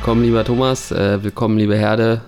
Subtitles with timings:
[0.00, 0.90] willkommen, lieber Thomas.
[0.92, 2.22] Äh, willkommen, liebe Herde.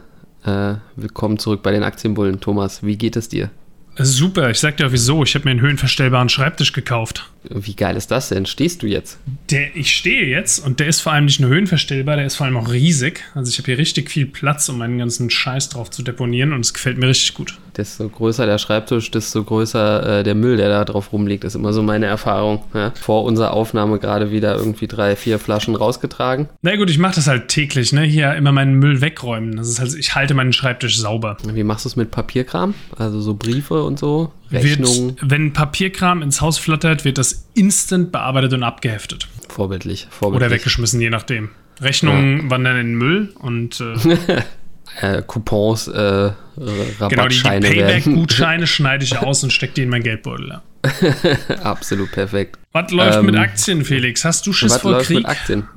[0.45, 2.39] Äh, willkommen zurück bei den Aktienbullen.
[2.39, 3.49] Thomas, wie geht es dir?
[3.97, 5.23] Super, ich sag dir auch wieso.
[5.23, 7.31] Ich habe mir einen höhenverstellbaren Schreibtisch gekauft.
[7.45, 8.45] Wie geil ist das denn?
[8.45, 9.19] Stehst du jetzt?
[9.51, 12.45] Der, ich stehe jetzt und der ist vor allem nicht nur höhenverstellbar, der ist vor
[12.45, 13.25] allem auch riesig.
[13.35, 16.61] Also ich habe hier richtig viel Platz, um meinen ganzen Scheiß drauf zu deponieren und
[16.61, 17.59] es gefällt mir richtig gut.
[17.77, 21.45] Desto größer der Schreibtisch, desto größer äh, der Müll, der da drauf rumliegt.
[21.45, 22.63] Das ist immer so meine Erfahrung.
[22.75, 22.93] Ja?
[23.01, 26.49] Vor unserer Aufnahme gerade wieder irgendwie drei, vier Flaschen rausgetragen.
[26.63, 28.03] Na gut, ich mache das halt täglich, ne?
[28.03, 29.57] Hier immer meinen Müll wegräumen.
[29.57, 31.37] Das ist halt, ich halte meinen Schreibtisch sauber.
[31.45, 32.75] Wie machst du es mit Papierkram?
[32.99, 34.33] Also so Briefe und so?
[34.51, 35.21] Rechnungen?
[35.21, 39.29] Wird, wenn Papierkram ins Haus flattert, wird das instant bearbeitet und abgeheftet.
[39.49, 40.09] Vorbildlich.
[40.11, 40.47] vorbildlich.
[40.47, 41.51] Oder weggeschmissen, je nachdem.
[41.81, 42.51] Rechnungen ja.
[42.51, 44.37] wandern in den Müll und äh,
[45.19, 49.89] äh, Coupons, äh, Rabattscheine Genau, die, die Payback-Gutscheine schneide ich aus und stecke die in
[49.89, 50.61] meinen Geldbeutel.
[51.63, 52.59] Absolut perfekt.
[52.73, 54.25] Was läuft ähm, mit Aktien, Felix?
[54.25, 55.25] Hast du Schiss vor Krieg?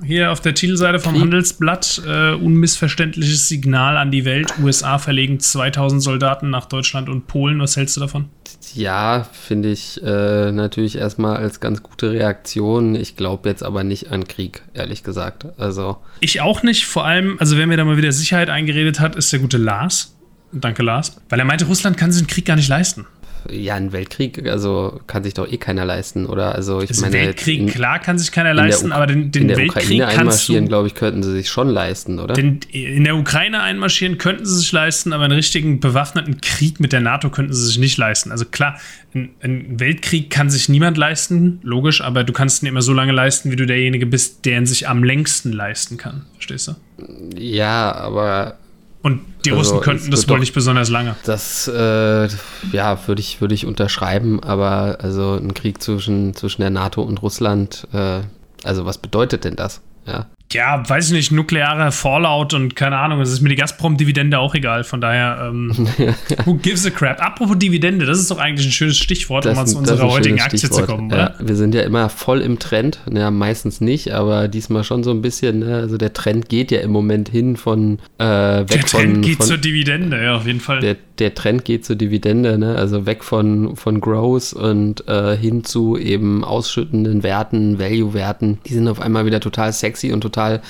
[0.04, 1.22] Hier auf der Titelseite vom Krieg?
[1.22, 4.54] Handelsblatt äh, unmissverständliches Signal an die Welt.
[4.64, 7.60] USA verlegen 2000 Soldaten nach Deutschland und Polen.
[7.60, 8.30] Was hältst du davon?
[8.74, 12.96] Ja, finde ich äh, natürlich erstmal als ganz gute Reaktion.
[12.96, 15.46] Ich glaube jetzt aber nicht an Krieg, ehrlich gesagt.
[15.60, 16.86] Also ich auch nicht.
[16.86, 20.15] Vor allem, also wer mir da mal wieder Sicherheit eingeredet hat, ist der gute Lars.
[20.56, 21.18] Danke, Lars.
[21.30, 23.06] Weil er meinte, Russland kann sich den Krieg gar nicht leisten
[23.52, 26.56] ja, ein Weltkrieg, also kann sich doch eh keiner leisten, oder?
[26.56, 27.14] Also ich also meine.
[27.14, 30.68] Weltkrieg, in, klar kann sich keiner leisten, aber den, den in der Weltkrieg Ukraine einmarschieren,
[30.68, 32.34] glaube ich, könnten sie sich schon leisten, oder?
[32.34, 36.92] Den, in der Ukraine einmarschieren könnten sie sich leisten, aber einen richtigen bewaffneten Krieg mit
[36.94, 38.32] der NATO könnten sie sich nicht leisten.
[38.32, 38.80] Also klar,
[39.14, 43.12] ein, ein Weltkrieg kann sich niemand leisten, logisch, aber du kannst ihn immer so lange
[43.12, 46.26] leisten, wie du derjenige bist, der ihn sich am längsten leisten kann.
[46.34, 46.76] Verstehst du?
[47.38, 48.58] Ja, aber
[49.06, 51.16] und die also Russen könnten das wohl nicht besonders lange.
[51.26, 52.28] Das, äh,
[52.72, 57.22] ja, würde ich, würd ich unterschreiben, aber also ein Krieg zwischen, zwischen der NATO und
[57.22, 58.22] Russland, äh,
[58.64, 59.82] also was bedeutet denn das?
[60.08, 64.40] Ja ja, weiß ich nicht, nuklearer Fallout und keine Ahnung, es ist mir die Gazprom-Dividende
[64.40, 65.72] auch egal, von daher, ähm,
[66.46, 67.22] who gives a crap?
[67.22, 70.40] Apropos Dividende, das ist doch eigentlich ein schönes Stichwort, das, um mal zu unserer heutigen
[70.40, 70.86] Aktie Stichwort.
[70.86, 71.36] zu kommen, oder?
[71.40, 75.12] Ja, wir sind ja immer voll im Trend, ja, meistens nicht, aber diesmal schon so
[75.12, 75.76] ein bisschen, ne?
[75.76, 79.38] also der Trend geht ja im Moment hin von, äh, weg Der Trend von, geht
[79.38, 80.80] von, zur Dividende, ja, auf jeden Fall.
[80.80, 82.76] Der, der Trend geht zur Dividende, ne?
[82.76, 88.88] also weg von, von Growth und äh, hin zu eben ausschüttenden Werten, Value-Werten, die sind
[88.88, 90.62] auf einmal wieder total sexy und total total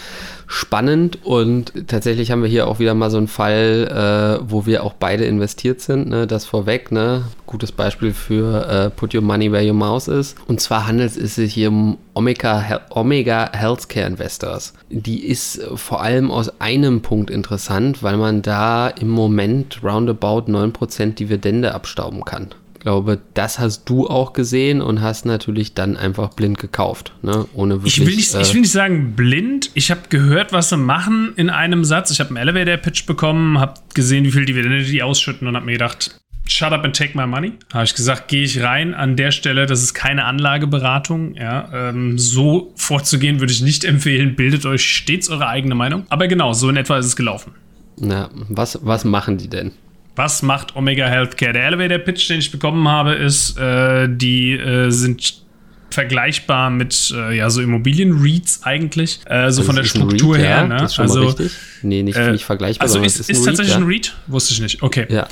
[0.48, 4.84] spannend und tatsächlich haben wir hier auch wieder mal so einen Fall, äh, wo wir
[4.84, 6.28] auch beide investiert sind, ne?
[6.28, 7.24] das vorweg, ne?
[7.48, 11.36] gutes Beispiel für äh, Put Your Money Where Your Mouse ist und zwar handelt es
[11.36, 14.74] sich hier um Omega, Omega Healthcare Investors.
[14.90, 21.16] Die ist vor allem aus einem Punkt interessant, weil man da im Moment roundabout 9%
[21.16, 22.54] Dividende abstauben kann
[22.86, 27.48] glaube, das hast du auch gesehen und hast natürlich dann einfach blind gekauft, ne?
[27.56, 27.98] ohne wirklich.
[27.98, 29.72] Ich will nicht, äh, ich will nicht sagen blind.
[29.74, 32.12] Ich habe gehört, was sie machen in einem Satz.
[32.12, 35.72] Ich habe einen Elevator-Pitch bekommen, habe gesehen, wie viel Dividende die ausschütten und habe mir
[35.72, 37.54] gedacht, shut up and take my money.
[37.74, 41.34] Habe ich gesagt, gehe ich rein an der Stelle, das ist keine Anlageberatung.
[41.34, 44.36] Ja, ähm, so vorzugehen würde ich nicht empfehlen.
[44.36, 46.06] Bildet euch stets eure eigene Meinung.
[46.10, 47.54] Aber genau, so in etwa ist es gelaufen.
[48.00, 49.72] Na, was, was machen die denn?
[50.16, 51.54] Was macht Omega Healthcare?
[51.54, 55.46] Der Elevator Pitch, den ich bekommen habe, ist, äh, die äh, sind
[55.90, 60.58] vergleichbar mit äh, ja so Immobilien-REITs eigentlich, äh, so also von der Struktur REIT, her.
[60.58, 60.78] Ja, ne?
[60.78, 61.52] Das ist schon also, richtig.
[61.82, 62.84] Nee, nicht, äh, nicht vergleichbar.
[62.84, 64.16] Also ist, ist, ist tatsächlich ein REIT?
[64.28, 64.84] Wusste ich nicht.
[64.84, 65.06] Okay.
[65.10, 65.28] Ja.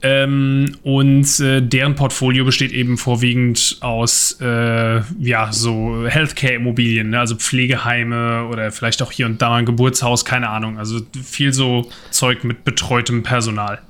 [0.00, 7.18] Ähm, und äh, deren Portfolio besteht eben vorwiegend aus äh, ja so Healthcare-Immobilien, ne?
[7.18, 10.78] also Pflegeheime oder vielleicht auch hier und da mal ein Geburtshaus, keine Ahnung.
[10.78, 13.80] Also viel so Zeug mit betreutem Personal.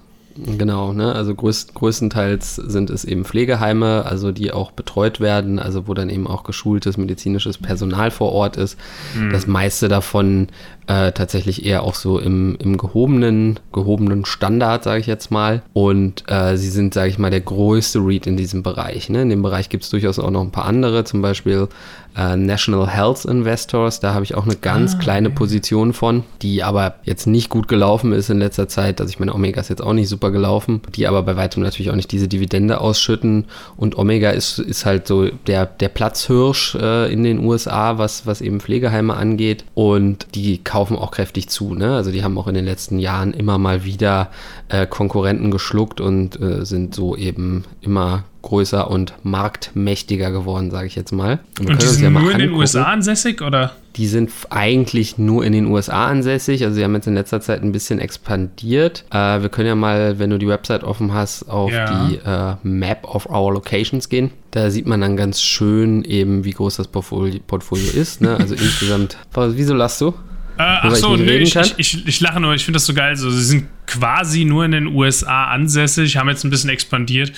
[0.46, 1.14] Genau, ne?
[1.14, 6.10] also größt, größtenteils sind es eben Pflegeheime, also die auch betreut werden, also wo dann
[6.10, 8.78] eben auch geschultes medizinisches Personal vor Ort ist.
[9.18, 9.30] Mhm.
[9.30, 10.48] Das meiste davon
[10.86, 15.62] äh, tatsächlich eher auch so im, im gehobenen, gehobenen Standard, sage ich jetzt mal.
[15.72, 19.10] Und äh, sie sind, sage ich mal, der größte Read in diesem Bereich.
[19.10, 19.22] Ne?
[19.22, 21.68] In dem Bereich gibt es durchaus auch noch ein paar andere, zum Beispiel
[22.18, 24.00] äh, National Health Investors.
[24.00, 27.68] Da habe ich auch eine ganz ah, kleine Position von, die aber jetzt nicht gut
[27.68, 29.00] gelaufen ist in letzter Zeit.
[29.00, 31.90] Also ich meine, Omega ist jetzt auch nicht super gelaufen, die aber bei weitem natürlich
[31.90, 33.44] auch nicht diese Dividende ausschütten.
[33.76, 38.40] Und Omega ist, ist halt so der, der Platzhirsch äh, in den USA, was, was
[38.40, 39.64] eben Pflegeheime angeht.
[39.74, 41.74] Und die kaufen kaufen auch kräftig zu.
[41.74, 41.94] Ne?
[41.94, 44.30] Also die haben auch in den letzten Jahren immer mal wieder
[44.68, 50.96] äh, Konkurrenten geschluckt und äh, sind so eben immer größer und marktmächtiger geworden, sage ich
[50.96, 51.40] jetzt mal.
[51.58, 53.72] Und, und die sind ja nur in den USA ansässig oder?
[53.96, 56.64] Die sind eigentlich nur in den USA ansässig.
[56.64, 59.04] Also sie haben jetzt in letzter Zeit ein bisschen expandiert.
[59.10, 62.06] Äh, wir können ja mal, wenn du die Website offen hast, auf ja.
[62.06, 64.30] die äh, Map of Our Locations gehen.
[64.52, 68.20] Da sieht man dann ganz schön eben, wie groß das Portfolio, Portfolio ist.
[68.20, 68.36] Ne?
[68.36, 69.16] Also insgesamt.
[69.34, 70.14] Wieso lachst du?
[70.58, 73.14] Äh, ach so, ich, nee, ich, ich, ich, lache nur, ich finde das so geil.
[73.16, 77.32] So, sie sind quasi nur in den USA ansässig, haben jetzt ein bisschen expandiert.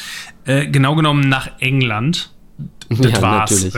[0.47, 2.31] Äh, genau genommen nach England.
[2.99, 3.51] Das ja, war's.
[3.51, 3.73] Natürlich.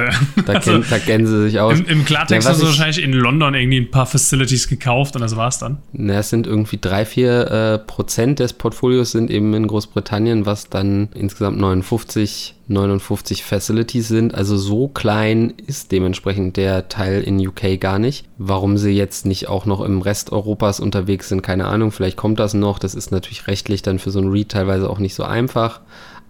[0.47, 1.79] Da, also, kennen, da, kennen, sie sich aus.
[1.79, 5.21] Im, im Klartext ja, hast du wahrscheinlich in London irgendwie ein paar Facilities gekauft und
[5.21, 5.79] das war's dann.
[5.93, 10.71] Na, es sind irgendwie drei, vier äh, Prozent des Portfolios sind eben in Großbritannien, was
[10.71, 14.35] dann insgesamt 59, 59 Facilities sind.
[14.35, 18.25] Also so klein ist dementsprechend der Teil in UK gar nicht.
[18.39, 21.93] Warum sie jetzt nicht auch noch im Rest Europas unterwegs sind, keine Ahnung.
[21.93, 22.79] Vielleicht kommt das noch.
[22.79, 25.83] Das ist natürlich rechtlich dann für so ein Read teilweise auch nicht so einfach.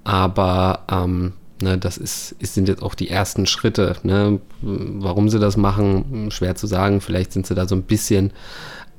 [0.02, 3.96] Aber ähm, Ne, das ist, ist, sind jetzt auch die ersten Schritte.
[4.02, 4.40] Ne?
[4.60, 7.00] Warum sie das machen, schwer zu sagen.
[7.00, 8.32] Vielleicht sind sie da so ein bisschen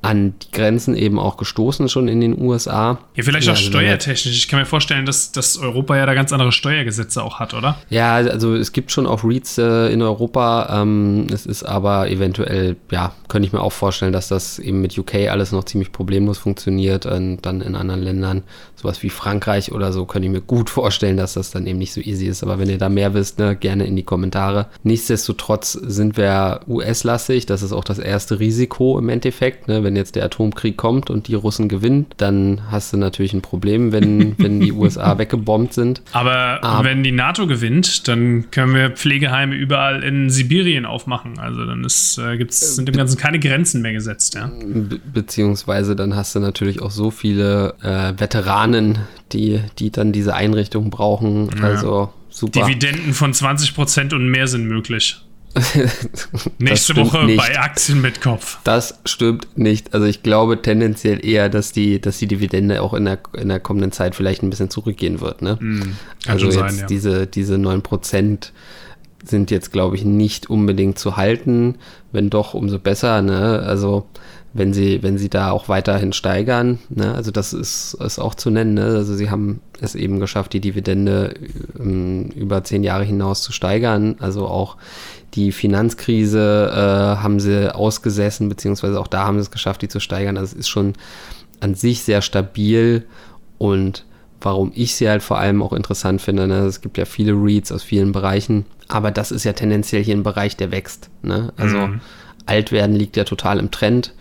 [0.03, 2.99] an die Grenzen eben auch gestoßen schon in den USA.
[3.15, 4.35] Ja, vielleicht auch also steuertechnisch.
[4.35, 7.77] Ich kann mir vorstellen, dass, dass Europa ja da ganz andere Steuergesetze auch hat, oder?
[7.89, 10.81] Ja, also es gibt schon auch REITs äh, in Europa.
[10.81, 14.97] Ähm, es ist aber eventuell, ja, könnte ich mir auch vorstellen, dass das eben mit
[14.97, 18.43] UK alles noch ziemlich problemlos funktioniert und dann in anderen Ländern,
[18.75, 21.93] sowas wie Frankreich oder so, könnte ich mir gut vorstellen, dass das dann eben nicht
[21.93, 22.43] so easy ist.
[22.43, 24.67] Aber wenn ihr da mehr wisst, ne, gerne in die Kommentare.
[24.83, 27.45] Nichtsdestotrotz sind wir US-lastig.
[27.45, 29.67] Das ist auch das erste Risiko im Endeffekt.
[29.67, 29.83] Ne?
[29.83, 33.43] Wenn wenn jetzt der Atomkrieg kommt und die Russen gewinnen, dann hast du natürlich ein
[33.43, 36.01] Problem, wenn, wenn die USA weggebombt sind.
[36.13, 41.37] Aber, Aber, wenn die NATO gewinnt, dann können wir Pflegeheime überall in Sibirien aufmachen.
[41.37, 44.33] Also dann ist, äh, gibt's, sind dem Ganzen keine Grenzen mehr gesetzt.
[44.33, 44.47] Ja?
[44.47, 48.99] Be beziehungsweise dann hast du natürlich auch so viele äh, Veteranen,
[49.31, 51.49] die, die dann diese Einrichtung brauchen.
[51.55, 51.63] Ja.
[51.63, 52.65] Also super.
[52.65, 55.21] Dividenden von 20% und mehr sind möglich.
[56.57, 57.37] Nächste Woche nicht.
[57.37, 58.57] bei Aktien mit Kopf.
[58.63, 59.93] Das stimmt nicht.
[59.93, 63.59] Also ich glaube tendenziell eher, dass die, dass die Dividende auch in der, in der
[63.59, 65.41] kommenden Zeit vielleicht ein bisschen zurückgehen wird.
[65.41, 65.57] Ne?
[65.59, 65.95] Mm,
[66.27, 66.85] also jetzt sein, ja.
[66.87, 68.51] diese, diese 9%
[69.23, 71.75] sind jetzt, glaube ich, nicht unbedingt zu halten.
[72.11, 73.21] Wenn doch, umso besser.
[73.21, 73.63] Ne?
[73.65, 74.05] Also
[74.53, 77.15] wenn sie, wenn sie da auch weiterhin steigern, ne?
[77.15, 78.83] also das ist, ist auch zu nennen, ne?
[78.83, 81.33] also sie haben es eben geschafft, die Dividende
[81.79, 84.77] ähm, über zehn Jahre hinaus zu steigern, also auch
[85.33, 89.99] die Finanzkrise äh, haben sie ausgesessen, beziehungsweise auch da haben sie es geschafft, die zu
[89.99, 90.37] steigern.
[90.37, 90.93] Also es ist schon
[91.59, 93.07] an sich sehr stabil
[93.57, 94.05] und
[94.39, 96.47] warum ich sie halt vor allem auch interessant finde.
[96.47, 96.59] Ne?
[96.65, 100.23] Es gibt ja viele Reads aus vielen Bereichen, aber das ist ja tendenziell hier ein
[100.23, 101.09] Bereich, der wächst.
[101.21, 101.53] Ne?
[101.57, 102.01] Also mhm.
[102.45, 104.13] alt werden liegt ja total im Trend.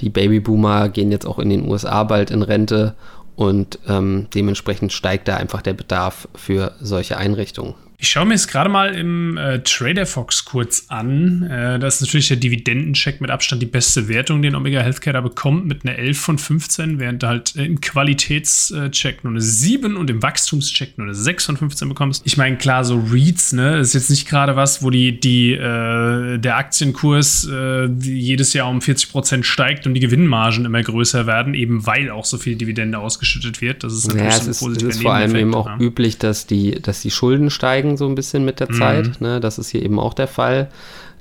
[0.00, 2.94] Die Babyboomer gehen jetzt auch in den USA bald in Rente
[3.36, 7.74] und ähm, dementsprechend steigt da einfach der Bedarf für solche Einrichtungen.
[8.04, 11.42] Ich schaue mir jetzt gerade mal im äh, Trader Fox kurz an.
[11.44, 15.20] Äh, das ist natürlich der Dividendencheck mit Abstand die beste Wertung, den Omega Healthcare da
[15.22, 19.96] bekommt, mit einer 11 von 15, während du halt äh, im Qualitätscheck nur eine 7
[19.96, 22.22] und im Wachstumscheck nur eine 6 von 15 bekommst.
[22.26, 26.36] Ich meine, klar, so Reads, ne, ist jetzt nicht gerade was, wo die, die, äh,
[26.36, 31.54] der Aktienkurs äh, jedes Jahr um 40 Prozent steigt und die Gewinnmargen immer größer werden,
[31.54, 33.82] eben weil auch so viel Dividende ausgeschüttet wird.
[33.82, 35.78] Das ist natürlich ja, so ein positiver Es ist vor allem eben auch ja.
[35.78, 38.76] üblich, dass die, dass die Schulden steigen so ein bisschen mit der mhm.
[38.76, 39.20] Zeit.
[39.20, 39.40] Ne?
[39.40, 40.68] Das ist hier eben auch der Fall.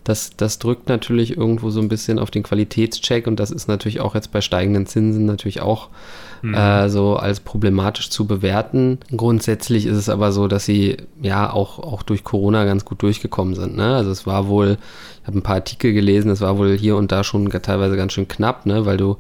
[0.04, 4.02] Das, das drückt natürlich irgendwo so ein bisschen auf den Qualitätscheck und das ist natürlich
[4.02, 5.88] auch jetzt bei steigenden Zinsen natürlich auch
[6.42, 6.54] mhm.
[6.54, 8.98] äh, so als problematisch zu bewerten.
[9.16, 13.56] Grundsätzlich ist es aber so, dass sie ja auch, auch durch Corona ganz gut durchgekommen
[13.56, 13.78] sind.
[13.78, 13.96] Ne?
[13.96, 14.78] Also es war wohl,
[15.22, 18.12] ich habe ein paar Artikel gelesen, es war wohl hier und da schon teilweise ganz
[18.12, 18.86] schön knapp, ne?
[18.86, 19.18] weil du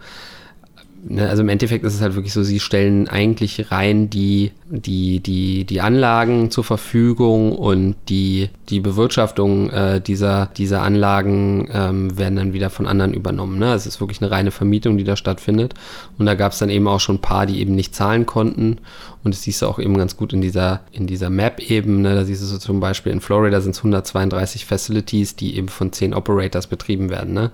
[1.05, 5.19] Ne, also im Endeffekt ist es halt wirklich so, sie stellen eigentlich rein die, die,
[5.19, 12.37] die, die Anlagen zur Verfügung und die, die Bewirtschaftung äh, dieser, dieser Anlagen ähm, werden
[12.37, 13.59] dann wieder von anderen übernommen.
[13.59, 13.73] Ne?
[13.75, 15.75] Es ist wirklich eine reine Vermietung, die da stattfindet.
[16.17, 18.79] Und da gab es dann eben auch schon ein paar, die eben nicht zahlen konnten.
[19.23, 22.01] Und das siehst du auch eben ganz gut in dieser, in dieser Map eben.
[22.01, 22.15] Ne?
[22.15, 25.93] Da siehst du so zum Beispiel in Florida sind es 132 Facilities, die eben von
[25.93, 27.33] 10 Operators betrieben werden.
[27.33, 27.51] Ne?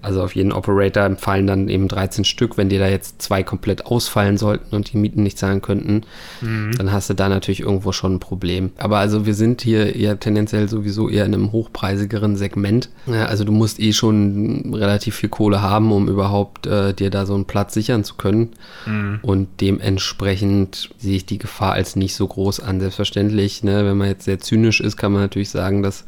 [0.00, 3.86] Also auf jeden Operator fallen dann eben 13 Stück, wenn dir da jetzt zwei komplett
[3.86, 6.02] ausfallen sollten und die Mieten nicht zahlen könnten,
[6.40, 6.61] mhm.
[6.70, 8.70] Dann hast du da natürlich irgendwo schon ein Problem.
[8.78, 12.90] Aber also wir sind hier eher tendenziell sowieso eher in einem hochpreisigeren Segment.
[13.06, 17.26] Ja, also du musst eh schon relativ viel Kohle haben, um überhaupt äh, dir da
[17.26, 18.50] so einen Platz sichern zu können.
[18.86, 19.18] Mhm.
[19.22, 22.80] Und dementsprechend sehe ich die Gefahr als nicht so groß an.
[22.80, 26.04] Selbstverständlich, ne, wenn man jetzt sehr zynisch ist, kann man natürlich sagen, dass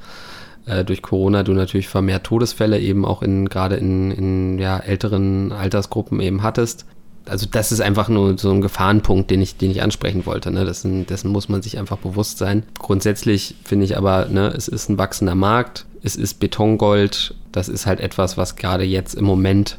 [0.66, 5.52] äh, durch Corona du natürlich vermehrt Todesfälle eben auch in gerade in, in ja, älteren
[5.52, 6.86] Altersgruppen eben hattest.
[7.26, 10.50] Also das ist einfach nur so ein Gefahrenpunkt, den ich, den ich ansprechen wollte.
[10.50, 10.64] Ne?
[10.64, 12.64] Dessen, dessen muss man sich einfach bewusst sein.
[12.78, 17.86] Grundsätzlich finde ich aber, ne, es ist ein wachsender Markt, es ist Betongold, das ist
[17.86, 19.78] halt etwas, was gerade jetzt im Moment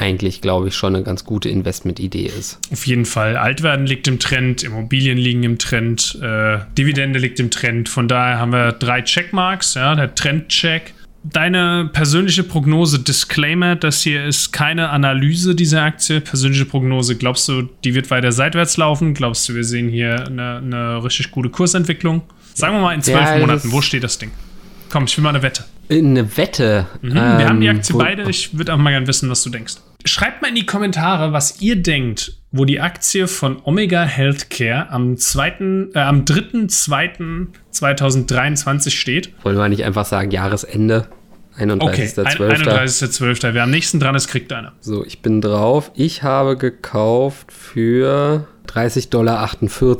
[0.00, 2.58] eigentlich, glaube ich, schon eine ganz gute Investmentidee ist.
[2.72, 3.36] Auf jeden Fall.
[3.36, 7.88] Altwerden liegt im Trend, Immobilien liegen im Trend, äh, Dividende liegt im Trend.
[7.88, 9.74] Von daher haben wir drei Checkmarks.
[9.74, 16.20] Ja, der Trendcheck, deine persönliche Prognose, Disclaimer, das hier ist keine Analyse dieser Aktie.
[16.20, 19.14] Persönliche Prognose, glaubst du, die wird weiter seitwärts laufen?
[19.14, 22.22] Glaubst du, wir sehen hier eine, eine richtig gute Kursentwicklung?
[22.54, 24.30] Sagen wir mal in zwölf ja, Monaten, wo steht das Ding?
[24.90, 25.64] Komm, ich will mal eine Wette.
[25.90, 26.86] Eine Wette?
[27.00, 28.28] Mhm, wir ähm, haben die Aktie beide.
[28.28, 29.74] Ich würde auch mal gerne wissen, was du denkst.
[30.04, 35.14] Schreibt mal in die Kommentare, was ihr denkt, wo die Aktie von Omega Healthcare am,
[35.14, 39.32] äh, am 3.2.2023 steht.
[39.44, 41.08] Wollen wir nicht einfach sagen Jahresende?
[41.58, 41.82] 31.12.
[41.82, 43.54] Okay, 31.12.
[43.54, 44.72] Wer am nächsten dran ist, kriegt eine.
[44.80, 45.90] So, ich bin drauf.
[45.94, 49.50] Ich habe gekauft für 30,48 Dollar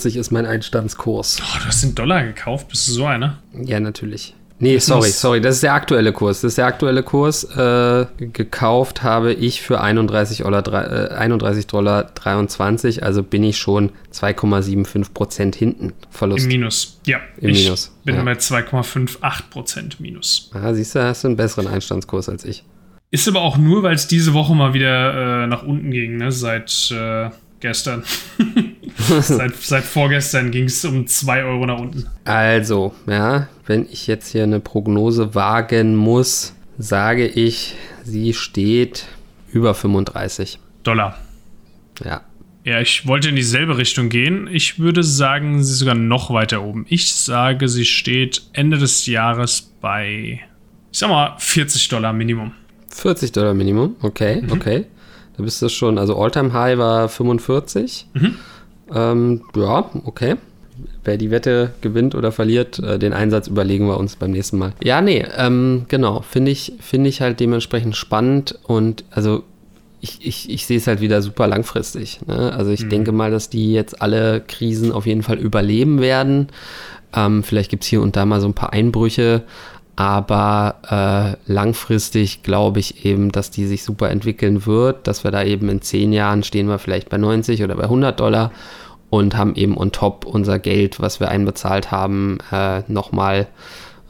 [0.04, 1.42] ist mein Einstandskurs.
[1.42, 2.69] Oh, du hast den Dollar gekauft?
[2.69, 3.42] Bist du so einer?
[3.52, 4.35] Ja, natürlich.
[4.62, 6.43] Nee, sorry, sorry, das ist der aktuelle Kurs.
[6.43, 7.45] Das ist der aktuelle Kurs.
[7.45, 13.90] Äh, gekauft habe ich für 31 Dollar, äh, 31 Dollar 23, also bin ich schon
[14.12, 15.95] 2,75 Prozent hinten.
[16.11, 16.45] Verlust.
[16.45, 17.21] Im Minus, ja.
[17.38, 17.97] Im ich Minus.
[18.05, 18.23] bin ja.
[18.23, 20.50] bei 2,58 Prozent Minus.
[20.52, 22.62] Ah, siehst du, hast du einen besseren Einstandskurs als ich.
[23.11, 26.31] Ist aber auch nur, weil es diese Woche mal wieder äh, nach unten ging, ne?
[26.31, 28.05] Seit äh, gestern.
[29.21, 32.07] seit, seit vorgestern ging es um 2 Euro nach unten.
[32.25, 39.07] Also, ja, wenn ich jetzt hier eine Prognose wagen muss, sage ich, sie steht
[39.52, 41.19] über 35 Dollar.
[42.05, 42.23] Ja.
[42.64, 44.49] Ja, ich wollte in dieselbe Richtung gehen.
[44.52, 46.85] Ich würde sagen, sie ist sogar noch weiter oben.
[46.88, 50.40] Ich sage, sie steht Ende des Jahres bei,
[50.93, 52.52] ich sag mal, 40 Dollar Minimum.
[52.90, 54.52] 40 Dollar Minimum, okay, mhm.
[54.52, 54.85] okay.
[55.40, 58.09] Da bist du schon, also Alltime High war 45.
[58.12, 58.37] Mhm.
[58.94, 60.37] Ähm, ja, okay.
[61.02, 64.75] Wer die Wette gewinnt oder verliert, äh, den Einsatz überlegen wir uns beim nächsten Mal.
[64.85, 66.20] Ja, nee, ähm, genau.
[66.20, 69.44] Finde ich, find ich halt dementsprechend spannend und also
[70.02, 72.20] ich, ich, ich sehe es halt wieder super langfristig.
[72.26, 72.52] Ne?
[72.52, 72.90] Also ich mhm.
[72.90, 76.49] denke mal, dass die jetzt alle Krisen auf jeden Fall überleben werden.
[77.16, 79.42] Ähm, vielleicht gibt es hier und da mal so ein paar Einbrüche,
[80.00, 85.45] aber äh, langfristig glaube ich eben, dass die sich super entwickeln wird, dass wir da
[85.45, 88.50] eben in zehn Jahren stehen wir vielleicht bei 90 oder bei 100 Dollar
[89.11, 93.49] und haben eben on top unser Geld, was wir einbezahlt haben, äh, nochmal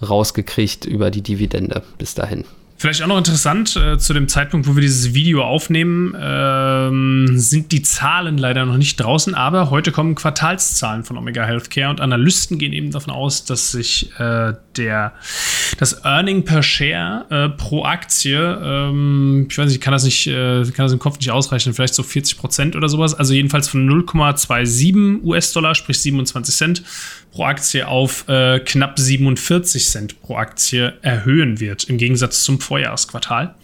[0.00, 2.44] rausgekriegt über die Dividende bis dahin.
[2.80, 7.72] Vielleicht auch noch interessant, äh, zu dem Zeitpunkt, wo wir dieses Video aufnehmen, ähm, sind
[7.72, 12.56] die Zahlen leider noch nicht draußen, aber heute kommen Quartalszahlen von Omega Healthcare und Analysten
[12.56, 15.12] gehen eben davon aus, dass sich äh, der,
[15.76, 20.26] das Earning per Share äh, pro Aktie, ähm, ich weiß nicht, ich kann das nicht,
[20.28, 23.68] äh, kann das im Kopf nicht ausrechnen, vielleicht so 40 Prozent oder sowas, also jedenfalls
[23.68, 26.82] von 0,27 US-Dollar, sprich 27 Cent
[27.32, 33.54] pro Aktie auf äh, knapp 47 Cent pro Aktie erhöhen wird, im Gegensatz zum Vorjahresquartal.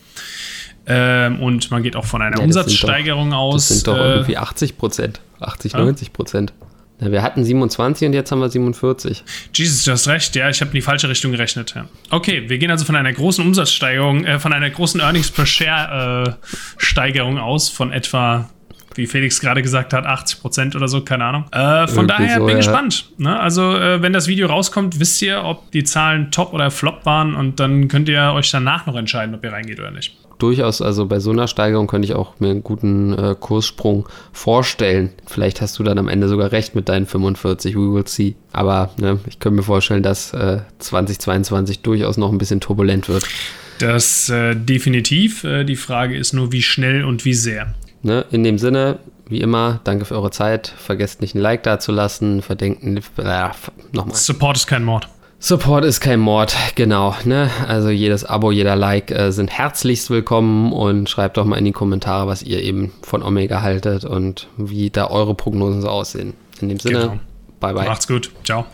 [0.89, 3.69] Ähm, und man geht auch von einer ja, Umsatzsteigerung doch, aus.
[3.69, 5.79] Das sind doch äh, irgendwie 80 Prozent, 80, ja?
[5.79, 6.53] 90 Prozent.
[7.01, 9.23] Ja, wir hatten 27 und jetzt haben wir 47.
[9.55, 11.75] Jesus, du hast recht, ja, ich habe in die falsche Richtung gerechnet.
[11.77, 11.87] Ja.
[12.11, 16.27] Okay, wir gehen also von einer großen Umsatzsteigerung, äh, von einer großen Earnings per Share
[16.27, 16.49] äh,
[16.79, 18.49] Steigerung aus von etwa
[18.97, 21.45] wie Felix gerade gesagt hat, 80 Prozent oder so, keine Ahnung.
[21.53, 22.73] Äh, von Irgendwie daher so, bin ich ja.
[22.73, 23.11] gespannt.
[23.19, 23.39] Ne?
[23.39, 27.35] Also, äh, wenn das Video rauskommt, wisst ihr, ob die Zahlen top oder flop waren
[27.35, 30.17] und dann könnt ihr euch danach noch entscheiden, ob ihr reingeht oder nicht.
[30.39, 35.11] Durchaus, also bei so einer Steigerung könnte ich auch mir einen guten äh, Kurssprung vorstellen.
[35.27, 38.37] Vielleicht hast du dann am Ende sogar recht mit deinen 45, we will see.
[38.53, 40.33] Aber ne, ich könnte mir vorstellen, dass
[40.79, 43.27] 2022 äh, durchaus noch ein bisschen turbulent wird.
[43.79, 45.45] Das äh, definitiv.
[45.45, 47.75] Äh, die Frage ist nur, wie schnell und wie sehr.
[48.03, 48.25] Ne?
[48.31, 48.99] In dem Sinne,
[49.29, 50.69] wie immer, danke für eure Zeit.
[50.69, 52.43] Vergesst nicht ein Like dazulassen.
[52.43, 53.49] Verdenken, äh,
[53.93, 54.15] nochmal.
[54.17, 55.09] Support ist kein Mord.
[55.39, 57.15] Support ist kein Mord, genau.
[57.25, 57.51] Ne?
[57.69, 61.73] Also jedes Abo, jeder Like äh, sind herzlichst willkommen und schreibt doch mal in die
[61.73, 66.35] Kommentare, was ihr eben von Omega haltet und wie da eure Prognosen so aussehen.
[66.61, 67.19] In dem Sinne, genau.
[67.61, 67.85] bye bye.
[67.85, 68.31] Macht's gut.
[68.45, 68.65] Ciao.